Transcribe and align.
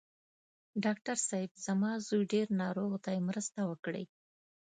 ډاکټر 0.83 1.17
صېب! 1.27 1.49
زما 1.65 1.91
زوی 2.07 2.23
ډېر 2.33 2.47
ناروغ 2.61 2.91
دی، 3.05 3.17
مرسته 3.29 3.59
وکړئ. 3.69 4.03